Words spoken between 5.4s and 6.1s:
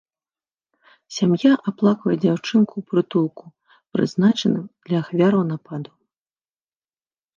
нападу.